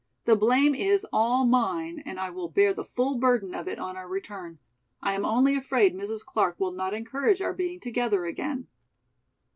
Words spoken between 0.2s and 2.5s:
The blame is all mine and I will